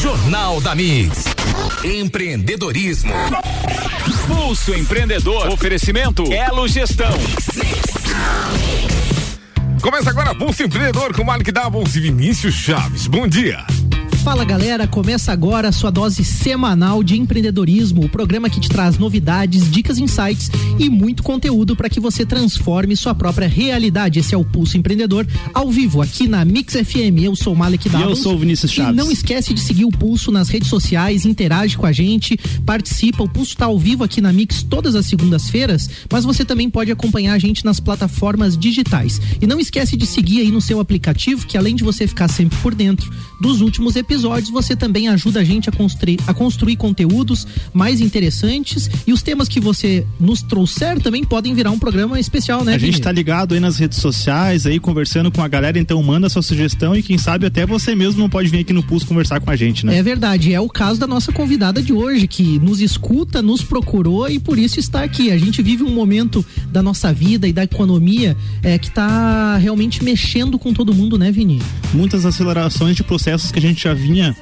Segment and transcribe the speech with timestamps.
[0.00, 1.24] Jornal da Mix.
[1.84, 3.12] Empreendedorismo.
[4.26, 5.48] Pulso Empreendedor.
[5.48, 7.12] Oferecimento Elo Gestão.
[9.82, 13.06] Começa agora Pulso Empreendedor com Malik Doubles e Vinícius Chaves.
[13.06, 13.66] Bom dia.
[14.22, 18.98] Fala galera, começa agora a sua dose semanal de empreendedorismo, o programa que te traz
[18.98, 24.18] novidades, dicas, insights e muito conteúdo para que você transforme sua própria realidade.
[24.18, 27.22] Esse é o Pulso Empreendedor ao vivo aqui na Mix FM.
[27.22, 28.06] Eu sou Malek Davos.
[28.06, 28.92] E eu sou o Vinícius Chaves.
[28.92, 33.22] E não esquece de seguir o Pulso nas redes sociais, interage com a gente, participa.
[33.22, 36.92] O Pulso está ao vivo aqui na Mix todas as segundas-feiras, mas você também pode
[36.92, 39.18] acompanhar a gente nas plataformas digitais.
[39.40, 42.58] E não esquece de seguir aí no seu aplicativo, que além de você ficar sempre
[42.58, 43.10] por dentro
[43.40, 48.00] dos últimos episódios episódios você também ajuda a gente a construir, a construir conteúdos mais
[48.00, 52.74] interessantes e os temas que você nos trouxer também podem virar um programa especial, né?
[52.74, 56.28] A gente tá ligado aí nas redes sociais, aí conversando com a galera, então manda
[56.28, 59.40] sua sugestão e quem sabe até você mesmo não pode vir aqui no Pulso conversar
[59.40, 59.96] com a gente, né?
[59.96, 64.28] É verdade, é o caso da nossa convidada de hoje, que nos escuta, nos procurou
[64.28, 65.30] e por isso está aqui.
[65.30, 70.02] A gente vive um momento da nossa vida e da economia é, que está realmente
[70.02, 71.62] mexendo com todo mundo, né, Vini?
[71.94, 74.34] Muitas acelerações de processos que a gente já vinha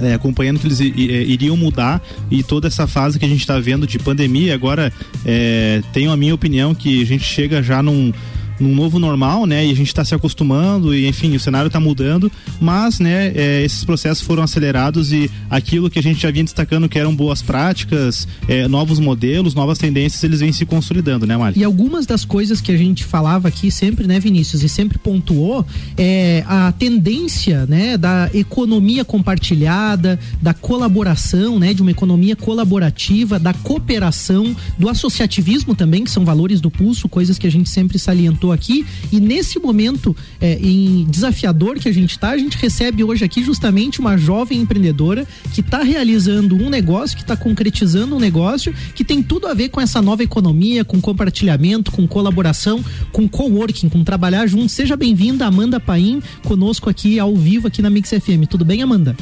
[0.00, 3.86] é, acompanhando que eles iriam mudar e toda essa fase que a gente está vendo
[3.86, 4.92] de pandemia agora
[5.24, 8.12] é, tenho a minha opinião que a gente chega já num
[8.58, 9.66] num novo normal, né?
[9.66, 13.62] E a gente está se acostumando e enfim o cenário está mudando, mas né é,
[13.64, 17.42] esses processos foram acelerados e aquilo que a gente já vinha destacando que eram boas
[17.42, 21.58] práticas, é, novos modelos, novas tendências, eles vêm se consolidando, né, Mari?
[21.58, 25.66] E algumas das coisas que a gente falava aqui sempre, né, Vinícius, e sempre pontuou
[25.96, 33.52] é a tendência, né, da economia compartilhada, da colaboração, né, de uma economia colaborativa, da
[33.52, 38.45] cooperação, do associativismo também, que são valores do pulso, coisas que a gente sempre salientou
[38.52, 38.86] aqui.
[39.12, 43.42] E nesse momento é, em desafiador que a gente está, a gente recebe hoje aqui
[43.42, 49.04] justamente uma jovem empreendedora que está realizando um negócio, que está concretizando um negócio que
[49.04, 54.02] tem tudo a ver com essa nova economia, com compartilhamento, com colaboração, com coworking, com
[54.02, 54.68] trabalhar junto.
[54.68, 58.46] Seja bem-vinda, Amanda Paim, conosco aqui ao vivo aqui na Mix FM.
[58.48, 59.16] Tudo bem, Amanda?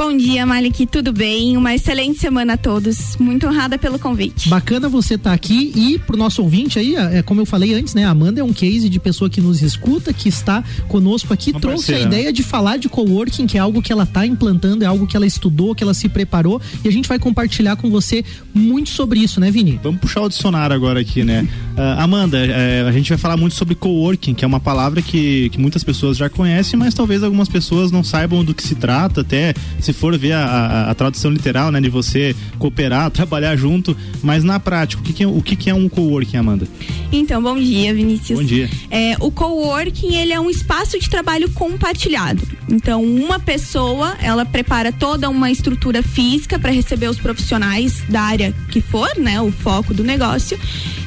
[0.00, 1.58] Bom dia, Malik, tudo bem?
[1.58, 3.16] Uma excelente semana a todos.
[3.18, 4.48] Muito honrada pelo convite.
[4.48, 7.92] Bacana você estar tá aqui e pro nosso ouvinte aí, é, como eu falei antes,
[7.92, 8.06] né?
[8.06, 11.60] A Amanda é um case de pessoa que nos escuta, que está conosco aqui, Uma
[11.60, 12.02] trouxe parceira.
[12.02, 15.06] a ideia de falar de coworking, que é algo que ela está implantando, é algo
[15.06, 18.24] que ela estudou, que ela se preparou e a gente vai compartilhar com você
[18.54, 19.78] muito sobre isso, né, Vini?
[19.82, 21.46] Vamos puxar o dicionário agora aqui, né?
[21.80, 25.50] uh, Amanda, uh, a gente vai falar muito sobre coworking, que é uma palavra que,
[25.50, 29.20] que muitas pessoas já conhecem, mas talvez algumas pessoas não saibam do que se trata,
[29.20, 33.56] até se se for ver a, a, a, tradução literal, né, de você cooperar, trabalhar
[33.56, 36.66] junto, mas na prática, o que, que é, o que, que é um coworking, Amanda?
[37.12, 38.38] Então, bom dia, Vinícius.
[38.38, 38.70] Bom dia.
[38.90, 42.40] É, o coworking, ele é um espaço de trabalho compartilhado.
[42.68, 48.54] Então, uma pessoa, ela prepara toda uma estrutura física para receber os profissionais da área
[48.70, 50.58] que for, né, o foco do negócio,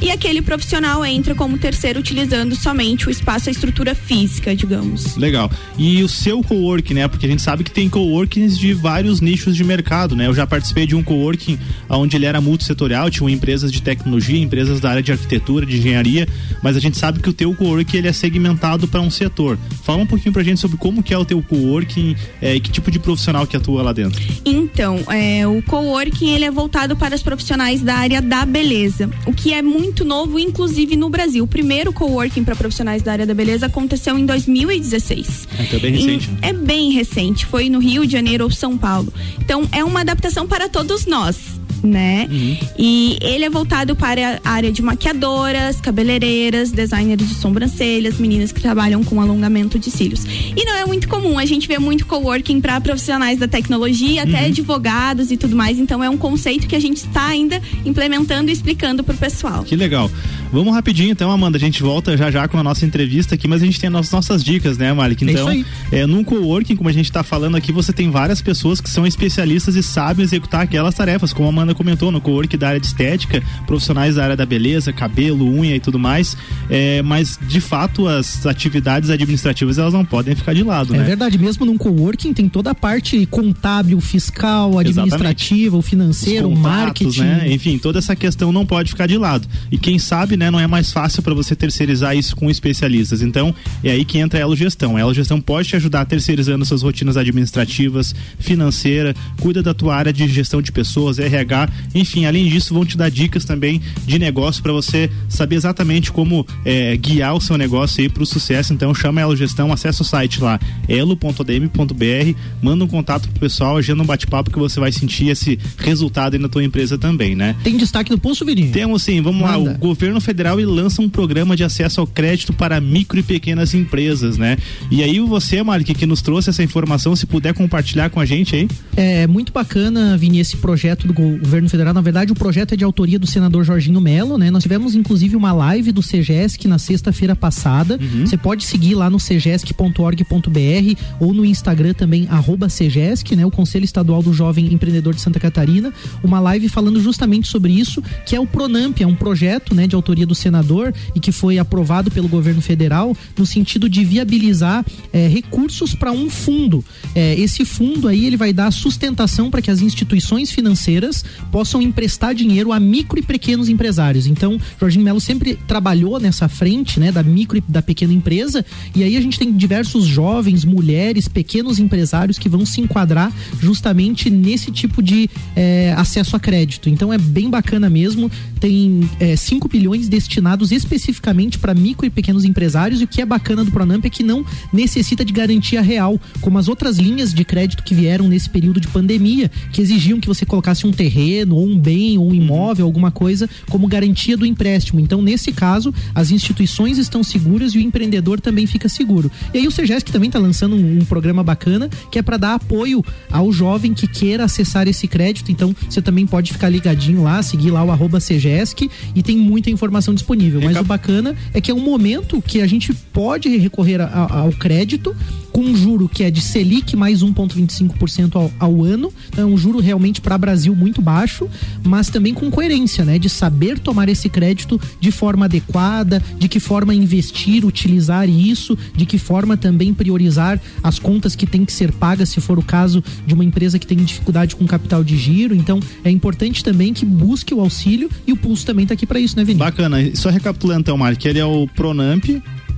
[0.01, 0.62] e aquele profissional
[1.05, 5.15] entra como terceiro utilizando somente o espaço, a estrutura física, digamos.
[5.15, 5.49] Legal.
[5.77, 7.07] E o seu coworking, né?
[7.07, 10.27] Porque a gente sabe que tem coworkings de vários nichos de mercado, né?
[10.27, 11.57] Eu já participei de um coworking
[11.89, 16.27] onde ele era multissetorial, tinha empresas de tecnologia, empresas da área de arquitetura, de engenharia,
[16.61, 19.57] mas a gente sabe que o teu coworking ele é segmentado para um setor.
[19.83, 22.71] Fala um pouquinho pra gente sobre como que é o teu coworking é, e que
[22.71, 24.21] tipo de profissional que atua lá dentro.
[24.45, 29.33] Então, é, o coworking ele é voltado para os profissionais da área da beleza, o
[29.33, 31.43] que é muito novo, inclusive no Brasil.
[31.43, 35.47] O primeiro coworking para profissionais da área da beleza aconteceu em 2016.
[35.57, 36.31] É, então é bem recente.
[36.31, 36.37] Né?
[36.41, 39.11] É bem recente, foi no Rio de Janeiro ou São Paulo.
[39.39, 42.27] Então é uma adaptação para todos nós né?
[42.31, 42.57] Uhum.
[42.77, 48.61] E ele é voltado para a área de maquiadoras, cabeleireiras, designers de sobrancelhas, meninas que
[48.61, 50.25] trabalham com alongamento de cílios.
[50.55, 54.41] E não é muito comum, a gente vê muito coworking para profissionais da tecnologia, até
[54.41, 54.47] uhum.
[54.47, 55.79] advogados e tudo mais.
[55.79, 59.63] Então é um conceito que a gente está ainda implementando e explicando para o pessoal.
[59.63, 60.09] Que legal.
[60.53, 61.57] Vamos rapidinho então, Amanda.
[61.57, 64.11] A gente volta já já com a nossa entrevista aqui, mas a gente tem as
[64.11, 65.25] nossas dicas, né, Malik?
[65.25, 68.79] Então, é, é num coworking, como a gente está falando aqui, você tem várias pessoas
[68.79, 72.67] que são especialistas e sabem executar aquelas tarefas, como a Amanda comentou no co-work da
[72.67, 76.37] área de estética, profissionais da área da beleza, cabelo, unha e tudo mais.
[76.69, 81.03] É, mas de fato as atividades administrativas elas não podem ficar de lado, é né?
[81.03, 86.55] É verdade, mesmo num coworking tem toda a parte contábil, fiscal, administrativa, o financeiro, o
[86.55, 87.47] marketing, né?
[87.51, 89.47] Enfim, toda essa questão não pode ficar de lado.
[89.71, 93.21] E quem sabe, né, não é mais fácil para você terceirizar isso com especialistas.
[93.21, 93.53] Então,
[93.83, 94.97] é aí que entra a Elo Gestão.
[94.97, 100.11] A Elo Gestão pode te ajudar terceirizando suas rotinas administrativas, financeira, cuida da tua área
[100.11, 104.61] de gestão de pessoas, RH, enfim, além disso, vão te dar dicas também de negócio
[104.61, 108.73] para você saber exatamente como é, guiar o seu negócio aí para o sucesso.
[108.73, 113.77] Então, chama a Elo Gestão, acessa o site lá, elo.dm.br, manda um contato pro pessoal,
[113.77, 117.55] agenda um bate-papo que você vai sentir esse resultado aí na tua empresa também, né?
[117.63, 118.71] Tem destaque no pulso, Vininho?
[118.71, 119.71] Temos sim, vamos Manda.
[119.71, 119.75] lá.
[119.75, 120.32] O governo federal
[120.65, 124.57] lança um programa de acesso ao crédito para micro e pequenas empresas, né?
[124.91, 128.55] E aí você, Malik, que nos trouxe essa informação, se puder compartilhar com a gente
[128.55, 128.67] aí.
[128.95, 131.93] É muito bacana, Vini, esse projeto do governo federal.
[131.93, 134.51] Na verdade, o projeto é de autoria do senador Jorginho Melo, né?
[134.51, 137.99] Nós tivemos inclusive uma live do CGESC na sexta-feira passada.
[138.01, 138.25] Uhum.
[138.25, 143.45] Você pode seguir lá no cgesc.org.br ou no Instagram também, arroba CGESC, né?
[143.45, 145.93] O Conselho Estadual do Jovem Empreendedor de Santa Catarina.
[146.23, 149.95] Uma live falando justamente sobre isso, que é o Pronamp, é um projeto, né, de
[149.95, 155.27] autoria do senador e que foi aprovado pelo governo federal no sentido de viabilizar é,
[155.27, 156.83] recursos para um fundo.
[157.15, 162.33] É, esse fundo aí ele vai dar sustentação para que as instituições financeiras possam emprestar
[162.33, 164.27] dinheiro a micro e pequenos empresários.
[164.27, 168.65] Então, Jorginho Melo sempre trabalhou nessa frente, né, da micro e da pequena empresa,
[168.95, 174.29] e aí a gente tem diversos jovens, mulheres, pequenos empresários que vão se enquadrar justamente
[174.29, 176.89] nesse tipo de é, acesso a crédito.
[176.89, 178.29] Então é bem bacana mesmo.
[178.59, 179.77] Tem 5 é,
[180.07, 183.01] destinados especificamente para micro e pequenos empresários.
[183.01, 186.57] E o que é bacana do Pronamp é que não necessita de garantia real, como
[186.57, 190.45] as outras linhas de crédito que vieram nesse período de pandemia, que exigiam que você
[190.45, 194.99] colocasse um terreno, ou um bem, ou um imóvel, alguma coisa, como garantia do empréstimo.
[194.99, 199.31] Então, nesse caso, as instituições estão seguras e o empreendedor também fica seguro.
[199.53, 202.55] E aí o CEGESC também está lançando um, um programa bacana que é para dar
[202.55, 205.51] apoio ao jovem que queira acessar esse crédito.
[205.51, 209.69] Então, você também pode ficar ligadinho lá, seguir lá o arroba CEGESC e tem muita
[209.69, 210.61] informação disponível.
[210.61, 214.39] Mas o bacana é que é um momento que a gente pode recorrer a, a,
[214.39, 215.15] ao crédito
[215.53, 219.13] com um juro que é de Selic mais 1,25% ao, ao ano.
[219.29, 221.47] Então, é um juro realmente para Brasil muito baixo,
[221.83, 223.19] mas também com coerência, né?
[223.19, 229.05] De saber tomar esse crédito de forma adequada, de que forma investir, utilizar isso, de
[229.05, 233.03] que forma também priorizar as contas que têm que ser pagas, se for o caso
[233.25, 235.53] de uma empresa que tem dificuldade com capital de giro.
[235.53, 239.19] Então, é importante também que busque o auxílio e o Pulso também está aqui para
[239.19, 239.69] isso, né, Vinícius?
[239.69, 239.97] Bacana.
[240.15, 242.25] Só recapitulando então, Mark, ele é o Pronamp,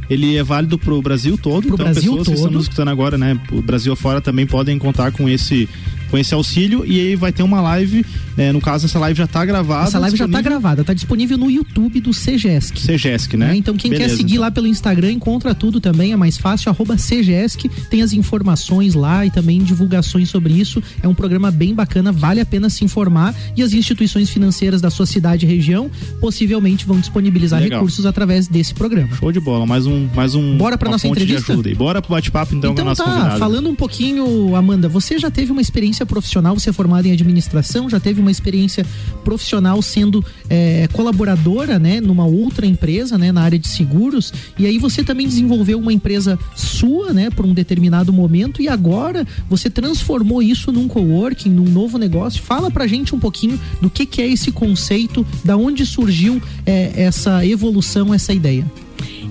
[0.09, 1.63] ele é válido para o Brasil todo.
[1.67, 2.25] Pro então, Brasil pessoas todo.
[2.25, 3.39] que estão nos escutando agora, né?
[3.51, 5.67] O Brasil afora também podem contar com esse
[6.09, 8.05] com esse auxílio e aí vai ter uma live,
[8.37, 9.87] né, no caso essa live já está gravada.
[9.87, 12.79] Essa live já está gravada, está disponível no YouTube do CGESC.
[12.87, 13.53] CGESC, né?
[13.53, 14.41] É, então quem Beleza, quer seguir então.
[14.43, 19.25] lá pelo Instagram encontra tudo também, é mais fácil, arroba CGESC, tem as informações lá
[19.25, 20.81] e também divulgações sobre isso.
[21.01, 24.89] É um programa bem bacana, vale a pena se informar e as instituições financeiras da
[24.89, 27.79] sua cidade e região possivelmente vão disponibilizar Legal.
[27.79, 29.15] recursos através desse programa.
[29.15, 30.57] Show de bola, mais um, mais um.
[30.57, 31.55] Bora pra uma nossa entrevista?
[31.77, 33.39] Bora pro bate-papo então, com a Então nossa tá, convidada.
[33.39, 37.87] falando um pouquinho, Amanda, você já teve uma experiência profissional, você é formada em administração,
[37.87, 38.83] já teve uma experiência
[39.23, 44.79] profissional sendo é, colaboradora, né, numa outra empresa, né, na área de seguros, e aí
[44.79, 50.41] você também desenvolveu uma empresa sua, né, por um determinado momento, e agora você transformou
[50.41, 52.41] isso num coworking, num novo negócio.
[52.41, 56.91] Fala pra gente um pouquinho do que, que é esse conceito, da onde surgiu é,
[56.95, 58.65] essa evolução, essa ideia.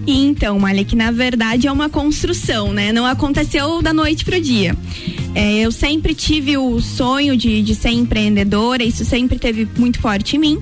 [0.06, 2.92] Então, Malik, na verdade é uma construção, né?
[2.92, 4.76] Não aconteceu da noite pro dia.
[5.34, 10.36] É, eu sempre tive o sonho de, de ser empreendedora, isso sempre teve muito forte
[10.36, 10.58] em mim.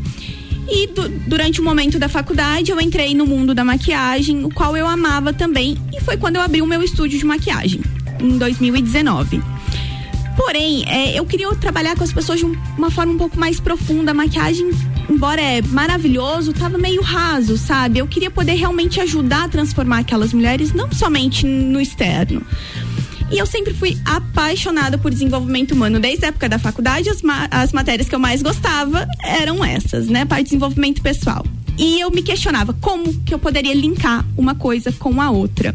[0.68, 4.76] E du- durante o momento da faculdade eu entrei no mundo da maquiagem, o qual
[4.76, 7.80] eu amava também, e foi quando eu abri o meu estúdio de maquiagem,
[8.20, 9.42] em 2019.
[10.36, 13.60] Porém, é, eu queria trabalhar com as pessoas de um- uma forma um pouco mais
[13.60, 14.12] profunda.
[14.12, 14.70] A maquiagem,
[15.08, 17.98] embora é maravilhoso, tava meio raso, sabe?
[17.98, 22.42] Eu queria poder realmente ajudar a transformar aquelas mulheres, não somente no externo.
[23.30, 25.98] E eu sempre fui apaixonada por desenvolvimento humano.
[25.98, 30.06] Desde a época da faculdade, as, ma- as matérias que eu mais gostava eram essas,
[30.06, 30.24] né?
[30.26, 31.44] Parte de desenvolvimento pessoal.
[31.78, 35.74] E eu me questionava como que eu poderia linkar uma coisa com a outra.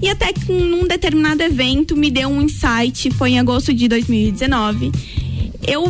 [0.00, 4.90] E até que num determinado evento me deu um insight, foi em agosto de 2019.
[5.66, 5.84] Eu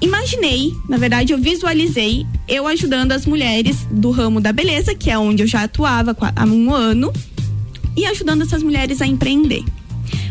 [0.00, 5.18] imaginei, na verdade, eu visualizei eu ajudando as mulheres do ramo da beleza, que é
[5.18, 7.12] onde eu já atuava há um ano,
[7.96, 9.64] e ajudando essas mulheres a empreender.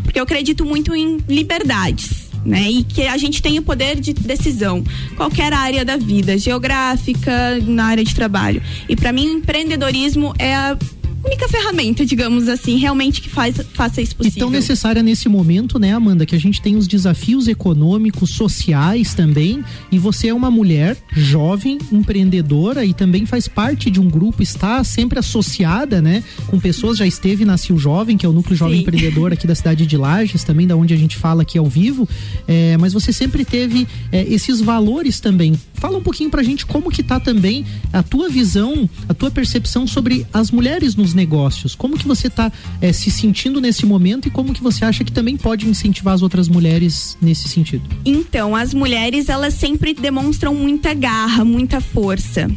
[0.04, 2.24] Porque eu acredito muito em liberdades.
[2.46, 2.70] Né?
[2.70, 4.84] E que a gente tenha poder de decisão,
[5.16, 8.62] qualquer área da vida, geográfica, na área de trabalho.
[8.90, 10.78] E para mim, o empreendedorismo é a
[11.24, 14.38] única ferramenta, digamos assim, realmente que faz, faça isso possível.
[14.38, 19.14] E tão necessária nesse momento, né, Amanda, que a gente tem os desafios econômicos, sociais
[19.14, 24.44] também, e você é uma mulher jovem, empreendedora e também faz parte de um grupo,
[24.44, 28.56] está sempre associada, né, com pessoas, já esteve na Sil Jovem, que é o núcleo
[28.56, 28.82] jovem Sim.
[28.82, 32.08] empreendedor aqui da cidade de Lages, também da onde a gente fala aqui ao vivo,
[32.48, 35.54] é, mas você sempre teve é, esses valores também.
[35.76, 39.88] Fala um pouquinho pra gente como que tá também a tua visão, a tua percepção
[39.88, 41.76] sobre as mulheres nos negócios.
[41.76, 42.52] Como que você está
[42.82, 46.22] é, se sentindo nesse momento e como que você acha que também pode incentivar as
[46.22, 47.84] outras mulheres nesse sentido?
[48.06, 52.50] Então, as mulheres elas sempre demonstram muita garra, muita força.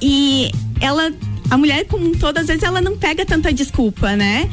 [0.00, 1.12] E ela
[1.50, 4.48] a mulher como um todo, às vezes ela não pega tanta desculpa, né?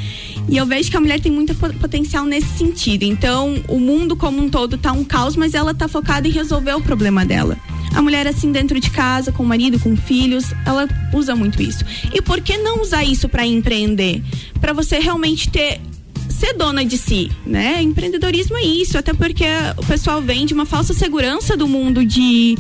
[0.49, 3.03] E eu vejo que a mulher tem muito potencial nesse sentido.
[3.03, 6.73] Então, o mundo como um todo tá um caos, mas ela tá focada em resolver
[6.73, 7.57] o problema dela.
[7.93, 11.85] A mulher, assim, dentro de casa, com o marido, com filhos, ela usa muito isso.
[12.13, 14.21] E por que não usar isso para empreender?
[14.59, 15.79] Para você realmente ter
[16.29, 17.81] ser dona de si, né?
[17.81, 19.45] Empreendedorismo é isso, até porque
[19.77, 22.55] o pessoal vem de uma falsa segurança do mundo de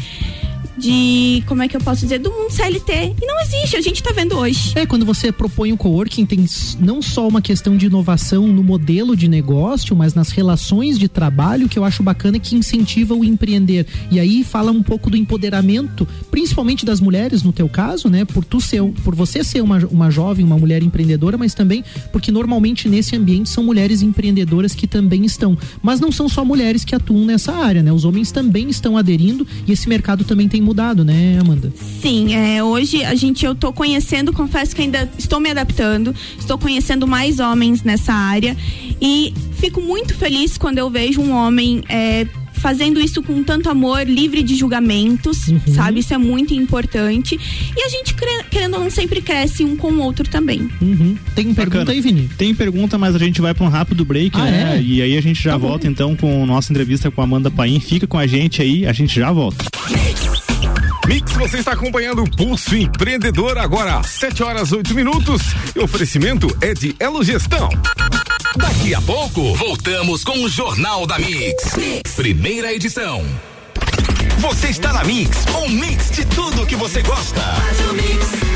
[0.77, 3.15] de, como é que eu posso dizer, do mundo CLT.
[3.21, 4.73] E não existe, a gente está vendo hoje.
[4.75, 6.45] É, quando você propõe o coworking, tem
[6.79, 11.67] não só uma questão de inovação no modelo de negócio, mas nas relações de trabalho,
[11.67, 13.87] que eu acho bacana que incentiva o empreender.
[14.11, 18.25] E aí fala um pouco do empoderamento, principalmente das mulheres, no teu caso, né?
[18.25, 22.31] Por tu ser, por você ser uma, uma jovem, uma mulher empreendedora, mas também porque
[22.31, 25.57] normalmente nesse ambiente são mulheres empreendedoras que também estão.
[25.81, 27.91] Mas não são só mulheres que atuam nessa área, né?
[27.91, 31.71] Os homens também estão aderindo e esse mercado também tem mudado, né, Amanda?
[32.01, 36.57] Sim, é, hoje a gente eu tô conhecendo, confesso que ainda estou me adaptando, estou
[36.57, 38.55] conhecendo mais homens nessa área
[39.01, 44.01] e fico muito feliz quando eu vejo um homem é, fazendo isso com tanto amor,
[44.03, 45.61] livre de julgamentos, uhum.
[45.67, 45.99] sabe?
[46.01, 47.39] Isso é muito importante.
[47.75, 48.13] E a gente,
[48.49, 50.69] querendo ou não, sempre cresce um com o outro também.
[50.81, 51.15] Uhum.
[51.33, 51.91] Tem pergunta Bacana.
[51.91, 52.29] aí, Vini?
[52.37, 54.75] Tem pergunta, mas a gente vai para um rápido break, ah, né?
[54.75, 54.81] É?
[54.81, 55.91] E aí a gente já tá volta bom.
[55.91, 57.79] então com nossa entrevista com a Amanda Paim.
[57.79, 59.65] Fica com a gente aí, a gente já volta.
[61.07, 65.41] Mix, você está acompanhando o Pulso Empreendedor agora, 7 horas 8 minutos.
[65.73, 67.69] E o oferecimento é de Elo Gestão.
[68.57, 71.75] Daqui a pouco, voltamos com o Jornal da mix.
[71.77, 72.11] mix.
[72.13, 73.25] Primeira edição.
[74.39, 77.41] Você está na Mix, um mix de tudo que você gosta.
[77.41, 78.46] Faz o mix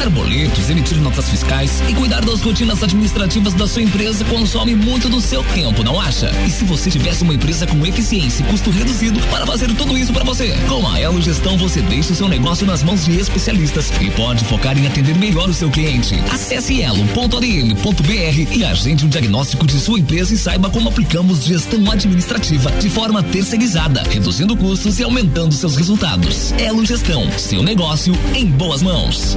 [0.00, 5.10] pagar boletos, emitir notas fiscais e cuidar das rotinas administrativas da sua empresa consome muito
[5.10, 6.30] do seu tempo, não acha?
[6.46, 10.12] E se você tivesse uma empresa com eficiência e custo reduzido para fazer tudo isso
[10.12, 10.54] para você?
[10.68, 14.42] Com a Elo Gestão você deixa o seu negócio nas mãos de especialistas e pode
[14.44, 16.14] focar em atender melhor o seu cliente.
[16.32, 22.70] Acesse elo.adm.br e agende um diagnóstico de sua empresa e saiba como aplicamos gestão administrativa
[22.72, 26.52] de forma terceirizada, reduzindo custos e aumentando seus resultados.
[26.52, 29.36] Elo Gestão, seu negócio em boas mãos.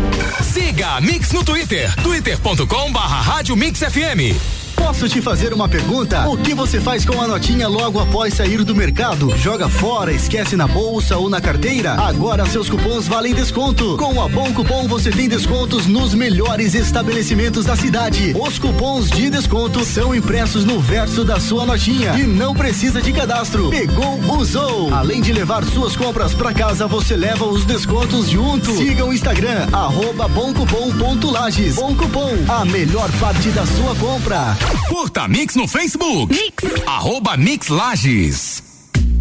[0.53, 4.62] Siga a Mix no Twitter, twitter.com barra Rádio Mix FM.
[4.93, 6.29] Posso te fazer uma pergunta?
[6.29, 9.35] O que você faz com a notinha logo após sair do mercado?
[9.35, 11.93] Joga fora, esquece na bolsa ou na carteira?
[11.93, 13.97] Agora seus cupons valem desconto.
[13.97, 18.35] Com a Bom Cupom você tem descontos nos melhores estabelecimentos da cidade.
[18.39, 23.11] Os cupons de desconto são impressos no verso da sua notinha e não precisa de
[23.11, 23.71] cadastro.
[23.71, 24.93] Pegou, usou.
[24.93, 28.71] Além de levar suas compras para casa, você leva os descontos junto.
[28.77, 31.77] Siga o Instagram, arroba bomcupom.lages.
[31.77, 34.55] Bom Cupom, a melhor parte da sua compra.
[34.87, 36.33] Curta Mix no Facebook.
[36.33, 36.83] Mix.
[36.85, 38.63] Arroba Mix Lages.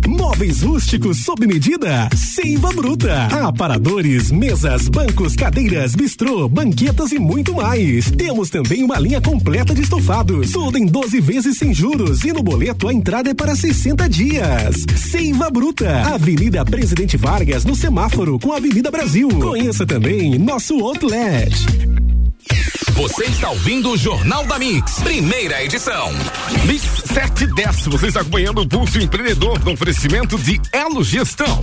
[0.07, 3.26] Móveis rústicos sob medida, Seiva Bruta.
[3.47, 8.11] Aparadores, mesas, bancos, cadeiras, bistrô, banquetas e muito mais.
[8.11, 10.50] Temos também uma linha completa de estofados.
[10.50, 14.85] Tudo em 12 vezes sem juros e no boleto a entrada é para 60 dias.
[14.97, 19.28] Seiva Bruta, Avenida Presidente Vargas, no semáforo com a Avenida Brasil.
[19.28, 21.52] Conheça também nosso outlet.
[22.92, 26.11] Você está ouvindo o Jornal da Mix, primeira edição.
[26.66, 31.61] Mix 710, você está acompanhando o Pulso Empreendedor no oferecimento de Elo Gestão.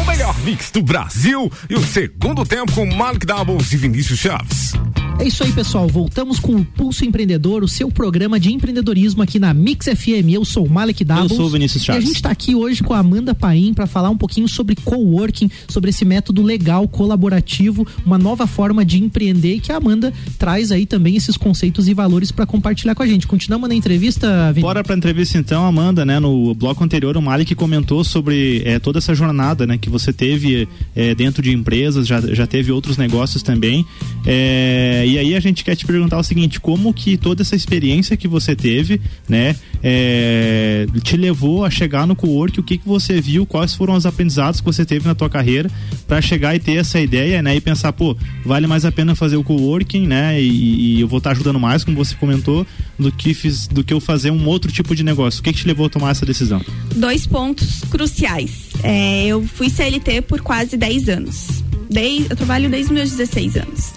[0.00, 4.72] O melhor mix do Brasil e o segundo tempo com Malik Doubles e Vinícius Chaves.
[5.20, 5.86] É isso aí, pessoal.
[5.86, 10.32] Voltamos com o Pulso Empreendedor, o seu programa de empreendedorismo aqui na Mix FM.
[10.32, 11.32] Eu sou o Malek Doubles.
[11.32, 12.02] Eu sou o Vinícius Chaves.
[12.02, 14.74] E a gente está aqui hoje com a Amanda Paim para falar um pouquinho sobre
[14.76, 20.10] coworking, sobre esse método legal, colaborativo, uma nova forma de empreender e que a Amanda
[20.38, 23.26] traz aí também esses conceitos e valores para compartilhar com a gente.
[23.26, 24.62] Continuamos na entrevista, Vinícius?
[24.62, 26.18] Bora para entrevista então, Amanda, né?
[26.18, 29.76] No bloco anterior, o Malek comentou sobre é, toda essa jornada, né?
[29.76, 33.84] Que você teve é, dentro de empresas, já, já teve outros negócios também.
[34.24, 38.16] É, e aí a gente quer te perguntar o seguinte, como que toda essa experiência
[38.16, 43.20] que você teve, né, é, te levou a chegar no co-work, o que que você
[43.20, 45.70] viu, quais foram os aprendizados que você teve na tua carreira
[46.06, 49.36] para chegar e ter essa ideia, né, e pensar, pô, vale mais a pena fazer
[49.36, 52.66] o co-working, né, e, e eu vou estar tá ajudando mais, como você comentou,
[52.98, 55.40] do que fiz, do que eu fazer um outro tipo de negócio.
[55.40, 56.62] O que que te levou a tomar essa decisão?
[56.94, 58.68] Dois pontos cruciais.
[58.82, 61.64] É, eu fui CLT por quase 10 anos.
[61.90, 63.92] Desde, eu trabalho desde meus 16 anos.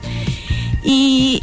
[0.86, 1.42] E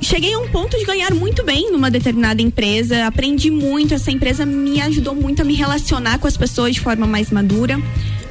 [0.00, 4.44] cheguei a um ponto de ganhar muito bem numa determinada empresa, aprendi muito, essa empresa
[4.46, 7.80] me ajudou muito a me relacionar com as pessoas de forma mais madura.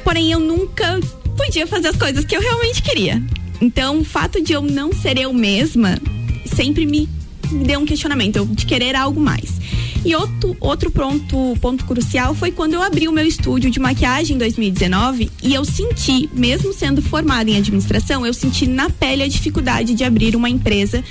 [0.04, 1.00] Porém, eu nunca
[1.38, 3.24] podia fazer as coisas que eu realmente queria.
[3.62, 5.98] Então, o fato de eu não ser eu mesma
[6.46, 7.08] sempre me,
[7.66, 9.60] deu um questionamento de querer algo mais.
[10.04, 14.36] E outro, outro ponto, ponto crucial foi quando eu abri o meu estúdio de maquiagem
[14.36, 19.28] em 2019 e eu senti, mesmo sendo formada em administração, eu senti na pele a
[19.28, 21.04] dificuldade de abrir uma empresa.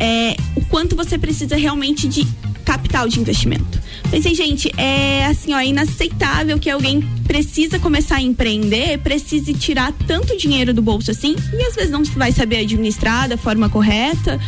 [0.00, 2.26] É, o quanto você precisa realmente de
[2.64, 3.80] capital de investimento.
[4.10, 10.36] Pensei, gente, é assim, ó, inaceitável que alguém precisa começar a empreender, precise tirar tanto
[10.36, 14.38] dinheiro do bolso assim, e às vezes não vai saber administrar da forma correta,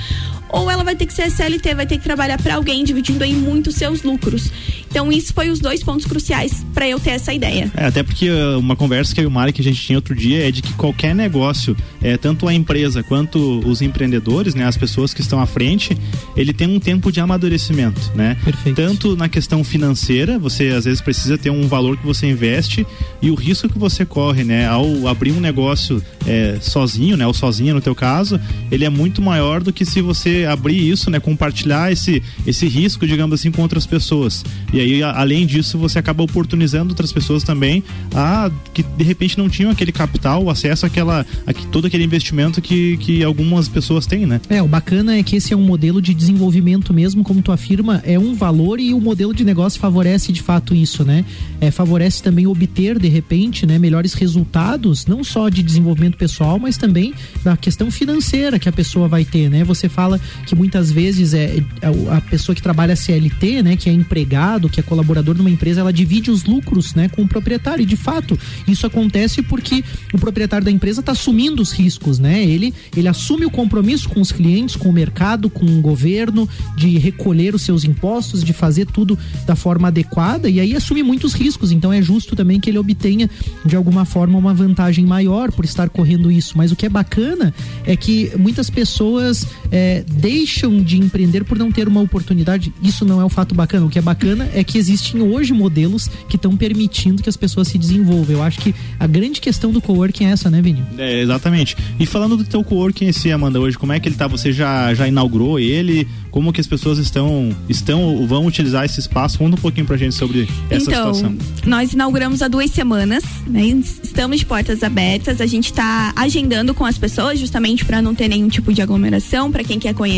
[0.52, 3.34] ou ela vai ter que ser CLT, vai ter que trabalhar para alguém, dividindo aí
[3.34, 4.50] muito seus lucros.
[4.90, 7.70] Então, isso foi os dois pontos cruciais para eu ter essa ideia.
[7.76, 9.96] É, até porque uh, uma conversa que eu e o Mari que a gente tinha
[9.96, 14.64] outro dia é de que qualquer negócio, é, tanto a empresa quanto os empreendedores, né,
[14.66, 15.96] as pessoas que estão à frente,
[16.36, 18.36] ele tem um tempo de amadurecimento, né?
[18.44, 18.74] Perfeito.
[18.74, 22.84] Tanto na questão financeira, você às vezes precisa ter um valor que você investe
[23.22, 27.34] e o risco que você corre, né, ao abrir um negócio é, sozinho, né, ou
[27.34, 28.40] sozinha no teu caso,
[28.70, 33.06] ele é muito maior do que se você abrir isso, né, compartilhar esse esse risco,
[33.06, 34.44] digamos assim, com outras pessoas.
[34.72, 37.82] E aí, a, além disso, você acaba oportunizando outras pessoas também
[38.14, 42.96] a que de repente não tinham aquele capital, acesso àquela, a todo aquele investimento que,
[42.98, 44.40] que algumas pessoas têm, né?
[44.48, 48.02] É, o bacana é que esse é um modelo de desenvolvimento mesmo, como tu afirma,
[48.04, 51.24] é um valor e o modelo de negócio favorece de fato isso, né?
[51.60, 56.76] É, favorece também obter, de repente, né, melhores resultados, não só de desenvolvimento pessoal, mas
[56.76, 59.64] também da questão financeira que a pessoa vai ter, né?
[59.64, 61.62] Você fala que muitas vezes é
[62.10, 65.92] a pessoa que trabalha CLT, né, que é empregado, que é colaborador numa empresa, ela
[65.92, 67.82] divide os lucros, né, com o proprietário.
[67.82, 72.42] E de fato, isso acontece porque o proprietário da empresa está assumindo os riscos, né?
[72.44, 76.98] Ele ele assume o compromisso com os clientes, com o mercado, com o governo, de
[76.98, 81.72] recolher os seus impostos, de fazer tudo da forma adequada e aí assume muitos riscos.
[81.72, 83.28] Então é justo também que ele obtenha
[83.64, 86.56] de alguma forma uma vantagem maior por estar correndo isso.
[86.56, 91.72] Mas o que é bacana é que muitas pessoas é, deixam de empreender por não
[91.72, 92.72] ter uma oportunidade.
[92.82, 93.86] Isso não é um fato bacana.
[93.86, 97.68] O que é bacana é que existem hoje modelos que estão permitindo que as pessoas
[97.68, 98.36] se desenvolvam.
[98.36, 100.84] Eu acho que a grande questão do coworking é essa, né, Vini?
[100.98, 101.76] É, exatamente.
[101.98, 104.26] E falando do teu coworking em si, Amanda, hoje, como é que ele tá?
[104.26, 106.06] Você já, já inaugurou ele?
[106.30, 109.38] Como que as pessoas estão, estão ou vão utilizar esse espaço?
[109.38, 111.36] Conta um pouquinho pra gente sobre essa então, situação.
[111.66, 113.62] Nós inauguramos há duas semanas, né?
[114.02, 115.40] Estamos de portas abertas.
[115.40, 119.50] A gente está agendando com as pessoas justamente para não ter nenhum tipo de aglomeração,
[119.50, 120.09] para quem quer conhecer.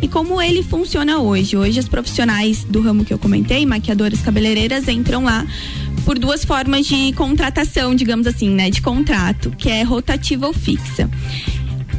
[0.00, 1.56] E como ele funciona hoje?
[1.56, 5.46] Hoje as profissionais do ramo que eu comentei, maquiadoras, cabeleireiras, entram lá
[6.04, 8.70] por duas formas de contratação, digamos assim, né?
[8.70, 11.08] De contrato, que é rotativa ou fixa.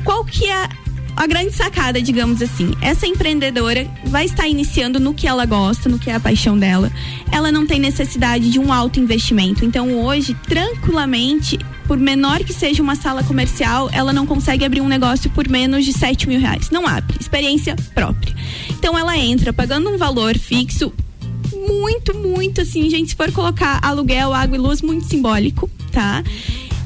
[0.03, 0.69] Qual que é
[1.15, 5.99] a grande sacada, digamos assim, essa empreendedora vai estar iniciando no que ela gosta, no
[5.99, 6.91] que é a paixão dela.
[7.31, 9.65] Ela não tem necessidade de um alto investimento.
[9.65, 14.87] Então, hoje, tranquilamente, por menor que seja uma sala comercial, ela não consegue abrir um
[14.87, 16.69] negócio por menos de 7 mil reais.
[16.69, 17.17] Não abre.
[17.19, 18.33] Experiência própria.
[18.69, 20.91] Então, ela entra pagando um valor fixo
[21.67, 26.23] muito, muito assim, gente, se for colocar aluguel, água e luz, muito simbólico, tá?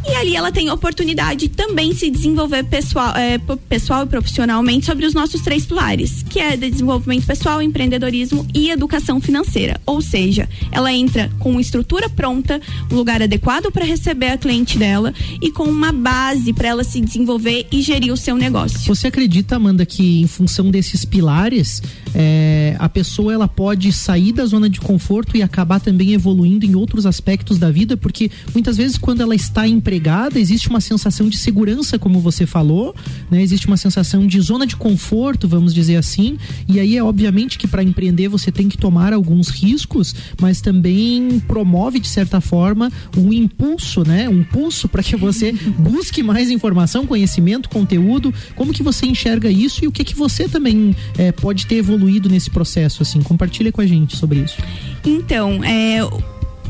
[0.07, 5.05] E ali ela tem oportunidade de também se desenvolver pessoal, é, pessoal e profissionalmente sobre
[5.05, 9.79] os nossos três pilares, que é desenvolvimento pessoal, empreendedorismo e educação financeira.
[9.85, 14.77] Ou seja, ela entra com uma estrutura pronta, um lugar adequado para receber a cliente
[14.77, 18.79] dela e com uma base para ela se desenvolver e gerir o seu negócio.
[18.85, 21.81] Você acredita, Amanda, que em função desses pilares,
[22.17, 26.73] é, a pessoa ela pode sair da zona de conforto e acabar também evoluindo em
[26.73, 27.97] outros aspectos da vida?
[27.97, 32.95] Porque muitas vezes quando ela está empregada existe uma sensação de segurança, como você falou,
[33.29, 33.41] né?
[33.41, 36.37] Existe uma sensação de zona de conforto, vamos dizer assim.
[36.69, 41.41] E aí é obviamente que para empreender você tem que tomar alguns riscos, mas também
[41.41, 44.29] promove de certa forma um impulso, né?
[44.29, 48.33] Um impulso para que você busque mais informação, conhecimento, conteúdo.
[48.55, 52.04] Como que você enxerga isso e o que que você também é, pode ter evoluído
[52.29, 53.03] nesse processo?
[53.03, 54.57] Assim, compartilha com a gente sobre isso.
[55.05, 55.99] Então, é,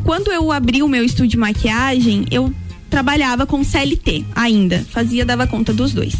[0.03, 2.53] quando eu abri o meu estúdio de maquiagem, eu
[2.89, 6.15] trabalhava com CLT ainda, fazia, dava conta dos dois.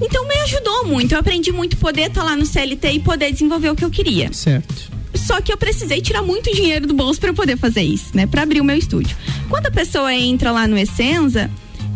[0.00, 1.12] Então, meio ajudou muito.
[1.12, 3.90] Eu aprendi muito poder estar tá lá no CLT e poder desenvolver o que eu
[3.90, 4.32] queria.
[4.32, 4.90] Certo.
[5.14, 8.26] Só que eu precisei tirar muito dinheiro do bolso para poder fazer isso, né?
[8.26, 9.16] Para abrir o meu estúdio.
[9.48, 11.50] Quando a pessoa entra lá no Essenza,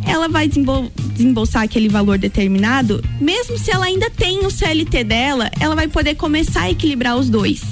[0.07, 5.51] ela vai desembol desembolsar aquele valor determinado, mesmo se ela ainda tem o CLT dela,
[5.61, 7.63] ela vai poder começar a equilibrar os dois.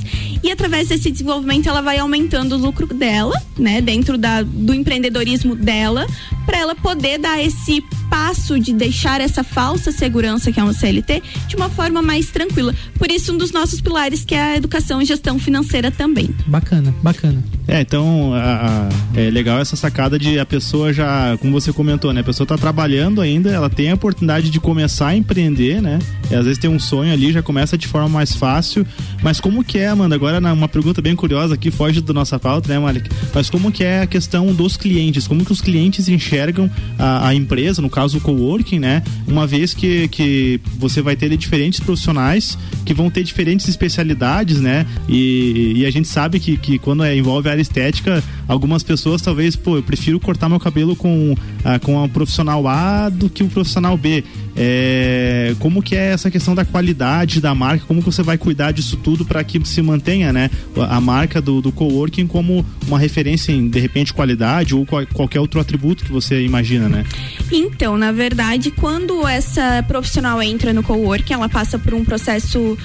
[0.42, 5.56] E através desse desenvolvimento, ela vai aumentando o lucro dela, né, dentro da, do empreendedorismo
[5.56, 6.06] dela,
[6.46, 11.22] para ela poder dar esse passo de deixar essa falsa segurança que é um CLT
[11.46, 12.74] de uma forma mais tranquila.
[12.98, 16.34] Por isso, um dos nossos pilares que é a educação e gestão financeira também.
[16.46, 17.42] Bacana, bacana.
[17.68, 22.14] É, então a, a, é legal essa sacada de a pessoa já, como você comentou,
[22.14, 22.22] né?
[22.22, 25.98] A pessoa está trabalhando ainda, ela tem a oportunidade de começar a empreender, né?
[26.30, 28.86] E às vezes tem um sonho ali, já começa de forma mais fácil.
[29.22, 30.14] Mas como que é, Amanda?
[30.14, 33.10] Agora uma pergunta bem curiosa aqui, foge da nossa pauta, né, Malik?
[33.34, 35.28] Mas como que é a questão dos clientes?
[35.28, 39.02] Como que os clientes enxergam a, a empresa, no caso o coworking, né?
[39.26, 44.86] Uma vez que, que você vai ter diferentes profissionais que vão ter diferentes especialidades, né?
[45.06, 49.20] E, e a gente sabe que, que quando é, envolve a área estética, algumas pessoas
[49.20, 53.42] talvez, pô, eu prefiro cortar meu cabelo com, ah, com a profissional A do que
[53.42, 54.24] o profissional B.
[54.60, 58.72] É, como que é essa questão da qualidade da marca, como que você vai cuidar
[58.72, 60.50] disso tudo para que se mantenha, né,
[60.88, 65.38] a marca do, do coworking como uma referência em, de repente, qualidade ou qual, qualquer
[65.38, 67.04] outro atributo que você imagina, né?
[67.52, 72.76] Então, na verdade, quando essa profissional entra no coworking, ela passa por um processo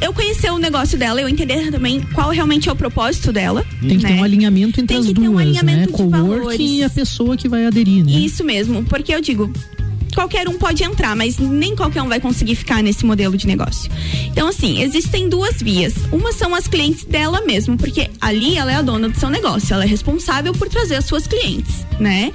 [0.00, 3.64] eu conhecer o negócio dela, eu entender também qual realmente é o propósito dela.
[3.80, 4.12] Tem que né?
[4.12, 5.86] ter um alinhamento entre Tem as que duas, ter um alinhamento né?
[5.86, 6.60] de Coworking valores.
[6.60, 8.12] e a pessoa que vai aderir, né?
[8.12, 9.50] Isso mesmo, porque eu digo,
[10.14, 13.90] qualquer um pode entrar, mas nem qualquer um vai conseguir ficar nesse modelo de negócio.
[14.26, 15.94] Então, assim, existem duas vias.
[16.10, 19.74] Uma são as clientes dela mesmo, porque ali ela é a dona do seu negócio,
[19.74, 22.32] ela é responsável por trazer as suas clientes, né?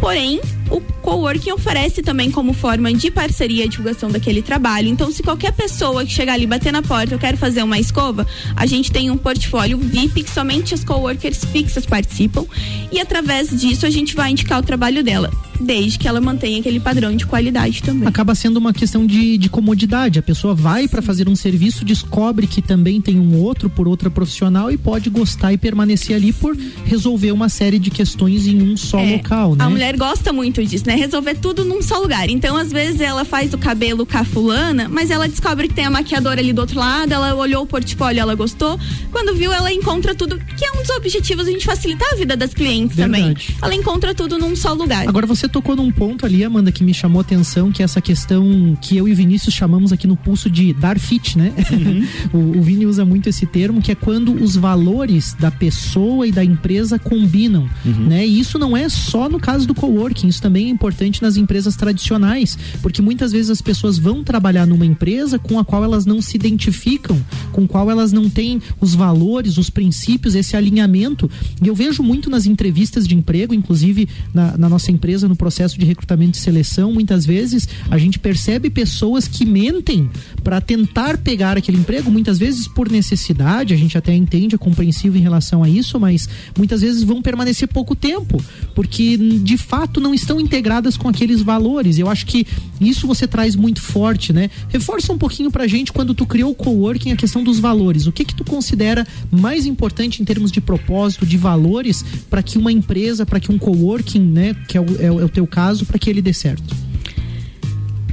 [0.00, 4.88] Porém, o coworking oferece também como forma de parceria a divulgação daquele trabalho.
[4.88, 8.26] Então, se qualquer pessoa que chegar ali bater na porta, eu quero fazer uma escova,
[8.56, 12.46] a gente tem um portfólio VIP que somente as coworkers fixas participam
[12.92, 15.30] e através disso a gente vai indicar o trabalho dela,
[15.60, 18.08] desde que ela mantenha aquele padrão de qualidade também.
[18.08, 20.18] Acaba sendo uma questão de, de comodidade.
[20.18, 24.10] A pessoa vai para fazer um serviço, descobre que também tem um outro por outra
[24.10, 28.76] profissional e pode gostar e permanecer ali por resolver uma série de questões em um
[28.76, 29.64] só É, local, né?
[29.64, 30.94] A mulher gosta muito disso, né?
[30.94, 32.28] Resolver tudo num só lugar.
[32.28, 35.84] Então, às vezes, ela faz o cabelo com a fulana, mas ela descobre que tem
[35.84, 38.78] a maquiadora ali do outro lado, ela olhou o portfólio, ela gostou.
[39.10, 42.36] Quando viu, ela encontra tudo, que é um dos objetivos, a gente facilitar a vida
[42.36, 43.24] das clientes também.
[43.24, 43.56] Verdade.
[43.62, 45.08] Ela encontra tudo num só lugar.
[45.08, 48.00] Agora você tocou num ponto ali, Amanda, que me chamou a atenção, que é essa
[48.00, 51.52] questão que eu e Vinícius chamamos aqui no pulso de dar fit, né?
[52.32, 56.32] o, o Vini usa muito esse termo, que é quando os valores da pessoa e
[56.32, 58.26] da empresa combinam, né?
[58.26, 61.76] E isso não é só no caso do coworking, isso também é importante nas empresas
[61.76, 66.22] tradicionais, porque muitas vezes as pessoas vão trabalhar numa empresa com a qual elas não
[66.22, 67.20] se identificam,
[67.52, 71.30] com a qual elas não têm os valores, os princípios, esse alinhamento.
[71.62, 75.78] E eu vejo muito nas entrevistas de emprego, inclusive na, na nossa empresa, no processo
[75.78, 80.10] de recrutamento e seleção, muitas vezes a gente percebe pessoas que mentem
[80.44, 85.18] para tentar pegar aquele emprego, muitas vezes por necessidade, a gente até entende, é compreensível
[85.18, 88.36] em relação a isso, mas muitas vezes vão permanecer pouco tempo,
[88.74, 91.98] porque de fato não estão integradas com aqueles valores.
[91.98, 92.46] Eu acho que
[92.78, 94.50] isso você traz muito forte, né?
[94.68, 98.06] Reforça um pouquinho pra gente quando tu criou o coworking a questão dos valores.
[98.06, 102.58] O que que tu considera mais importante em termos de propósito, de valores para que
[102.58, 105.46] uma empresa, para que um coworking, né, que é o, é o- é o teu
[105.46, 106.74] caso, para que ele dê certo?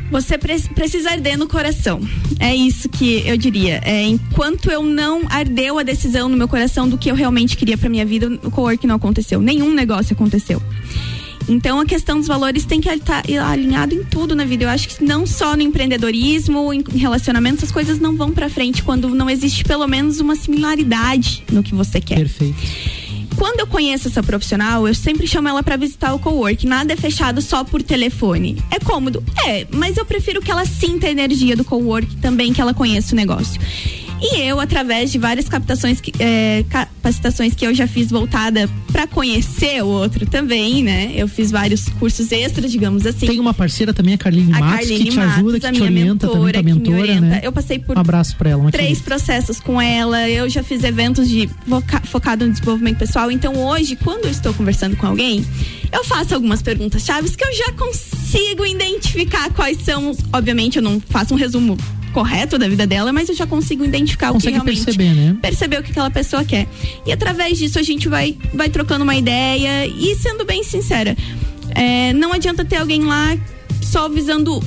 [0.10, 2.00] Você pre- precisa arder no coração.
[2.40, 3.82] É isso que eu diria.
[3.84, 7.78] É, enquanto eu não ardeu a decisão no meu coração do que eu realmente queria
[7.78, 9.42] pra minha vida, o cowork não aconteceu.
[9.42, 10.62] Nenhum negócio aconteceu.
[11.50, 14.64] Então a questão dos valores tem que estar alinhado em tudo na vida.
[14.66, 18.84] Eu acho que não só no empreendedorismo, em relacionamentos, as coisas não vão pra frente
[18.84, 22.16] quando não existe pelo menos uma similaridade no que você quer.
[22.16, 22.56] Perfeito.
[23.38, 26.66] Quando eu conheço essa profissional, eu sempre chamo ela pra visitar o cowork.
[26.66, 28.58] Nada é fechado só por telefone.
[28.72, 29.24] É cômodo?
[29.46, 33.14] É, mas eu prefiro que ela sinta a energia do cowork também, que ela conheça
[33.14, 33.62] o negócio.
[34.20, 39.06] E eu, através de várias captações, que- é, capacitações que eu já fiz voltada pra
[39.06, 41.12] conhecer o outro também, né?
[41.16, 43.28] Eu fiz vários cursos extras, digamos assim.
[43.28, 45.72] Tem uma parceira também, a Carline a Matos, Carline que te ajuda, Matos, que a
[45.72, 47.22] te orienta também, mentora, que me mentora, orienta.
[47.22, 47.40] né?
[47.44, 50.28] Eu passei por Um abraço pra ela, três processos com ela.
[50.28, 53.30] Eu já fiz eventos de foca- focado no desenvolvimento pessoal.
[53.30, 55.46] Então hoje, quando eu estou conversando com alguém,
[55.92, 60.16] eu faço algumas perguntas chaves que eu já consigo identificar quais são.
[60.34, 61.78] Obviamente, eu não faço um resumo
[62.18, 65.38] correto da vida dela, mas eu já consigo identificar o que Consegue realmente perceber, né?
[65.40, 66.68] perceber o que aquela pessoa quer.
[67.06, 71.16] E através disso a gente vai, vai trocando uma ideia e sendo bem sincera,
[71.76, 73.38] é, não adianta ter alguém lá
[73.84, 74.60] só visando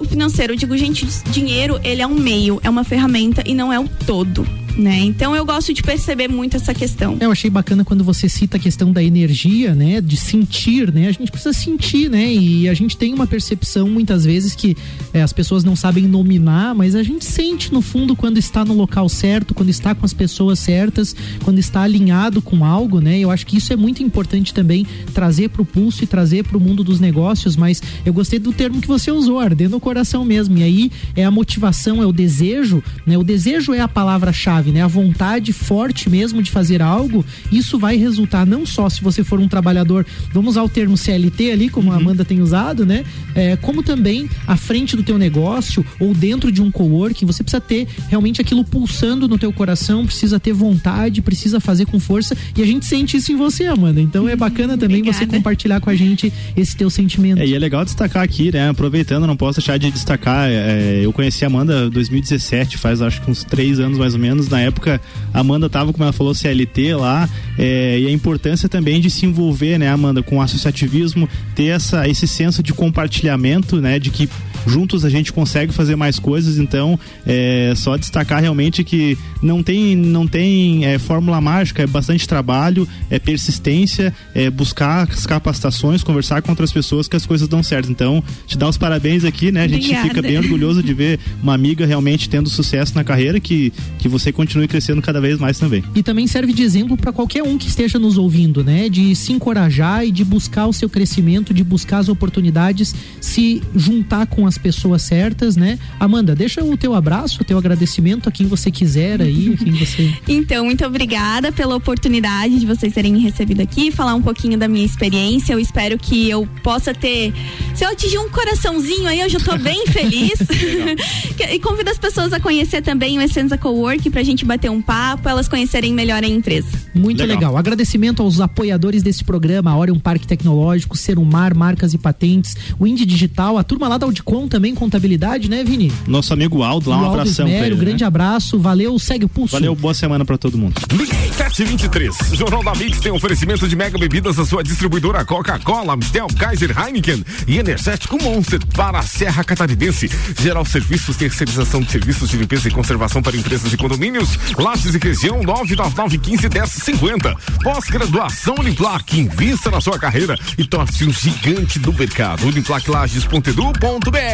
[0.00, 0.54] o financeiro.
[0.54, 3.86] Eu digo, gente, dinheiro, ele é um meio, é uma ferramenta e não é o
[4.04, 4.44] todo
[4.78, 4.98] né?
[5.00, 7.16] Então eu gosto de perceber muito essa questão.
[7.20, 10.00] Eu achei bacana quando você cita a questão da energia, né?
[10.00, 11.08] De sentir, né?
[11.08, 12.32] A gente precisa sentir, né?
[12.32, 14.76] E a gente tem uma percepção muitas vezes que
[15.12, 18.72] é, as pessoas não sabem nominar, mas a gente sente no fundo quando está no
[18.72, 23.18] local certo, quando está com as pessoas certas, quando está alinhado com algo, né?
[23.18, 26.56] Eu acho que isso é muito importante também trazer para o pulso e trazer para
[26.56, 30.24] o mundo dos negócios, mas eu gostei do termo que você usou, arder no coração
[30.24, 30.56] mesmo.
[30.58, 33.18] E aí é a motivação, é o desejo, né?
[33.18, 34.82] O desejo é a palavra-chave né?
[34.82, 39.40] A vontade forte mesmo de fazer algo, isso vai resultar não só se você for
[39.40, 41.94] um trabalhador, vamos usar o termo CLT ali, como uhum.
[41.94, 43.04] a Amanda tem usado, né?
[43.34, 47.60] É, como também à frente do teu negócio ou dentro de um coworking, você precisa
[47.60, 52.62] ter realmente aquilo pulsando no teu coração, precisa ter vontade, precisa fazer com força e
[52.62, 54.00] a gente sente isso em você, Amanda.
[54.00, 55.18] Então é bacana também Obrigada.
[55.18, 57.40] você compartilhar com a gente esse teu sentimento.
[57.40, 58.68] É, e é legal destacar aqui, né?
[58.68, 63.22] Aproveitando, não posso deixar de destacar, é, eu conheci a Amanda em 2017, faz acho
[63.22, 65.00] que uns três anos mais ou menos, na na época
[65.32, 69.24] a Amanda tava, como ela falou, CLT lá, é, e a importância também de se
[69.24, 74.28] envolver, né, Amanda, com o associativismo, ter essa, esse senso de compartilhamento, né, de que
[74.66, 79.94] juntos a gente consegue fazer mais coisas, então é só destacar realmente que não tem,
[79.94, 86.42] não tem é, fórmula mágica, é bastante trabalho, é persistência, é buscar as capacitações, conversar
[86.42, 87.90] com outras pessoas que as coisas dão certo.
[87.90, 89.62] Então, te dar os parabéns aqui, né?
[89.62, 90.08] A gente Obrigada.
[90.08, 94.32] fica bem orgulhoso de ver uma amiga realmente tendo sucesso na carreira, que, que você
[94.32, 95.84] continue crescendo cada vez mais também.
[95.94, 98.88] E também serve de exemplo para qualquer um que esteja nos ouvindo, né?
[98.88, 104.26] De se encorajar e de buscar o seu crescimento, de buscar as oportunidades, se juntar
[104.26, 105.78] com as pessoas certas, né?
[106.00, 109.72] Amanda, deixa o teu abraço, o teu agradecimento a quem você quiser aí, a quem
[109.72, 110.14] você.
[110.26, 114.66] então, muito obrigada pela oportunidade de vocês terem me recebido aqui, falar um pouquinho da
[114.66, 115.52] minha experiência.
[115.52, 117.34] Eu espero que eu possa ter.
[117.74, 120.38] Se eu atingir um coraçãozinho aí, eu já tô bem feliz.
[121.52, 124.80] e convido as pessoas a conhecer também o Essenza Cowork pra gente gente bater um
[124.80, 126.68] papo, elas conhecerem melhor a empresa.
[126.94, 127.36] Muito legal.
[127.36, 127.56] legal.
[127.56, 132.86] Agradecimento aos apoiadores desse programa, a Orion Parque Tecnológico, Ser Mar, Marcas e Patentes, o
[132.86, 135.90] Indy Digital, a turma lá da Audicom também, contabilidade, né, Vini?
[136.06, 138.06] Nosso amigo Aldo, lá um Aldo abração Esmério, ele, grande né?
[138.06, 139.52] abraço, valeu, segue o pulso.
[139.52, 140.80] Valeu, boa semana para todo mundo.
[140.92, 146.26] Mix 723, Jornal da Mix tem oferecimento de mega bebidas a sua distribuidora Coca-Cola, Amstel,
[146.38, 150.10] Kaiser, Heineken e Energético Monster para a Serra Catarinense.
[150.40, 154.98] Geral Serviços, terceirização de serviços de limpeza e conservação para empresas e condomínios Lages e
[154.98, 157.34] região 99915 1050.
[157.62, 162.46] Pós-graduação Uniplac, invista na sua carreira e torce um gigante do mercado.
[162.46, 164.27] Uniplaclages.edu.br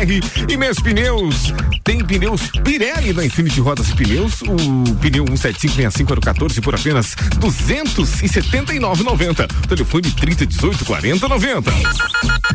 [0.49, 1.53] e meus pneus.
[1.85, 4.43] Tem pneus Pirelli na Infinity Rodas e Pneus.
[4.43, 4.57] O
[4.97, 9.47] pneu 17565 por apenas 279,90.
[9.69, 11.71] Telefone 3018 40 90.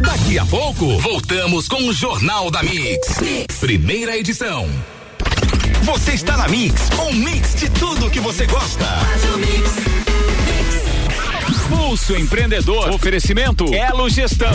[0.01, 3.19] Daqui a pouco, voltamos com o Jornal da mix.
[3.59, 4.67] Primeira edição.
[5.83, 8.85] Você está na Mix, um mix de tudo que você gosta.
[11.69, 12.89] Pulso Empreendedor.
[12.89, 14.53] Oferecimento Elo Gestão.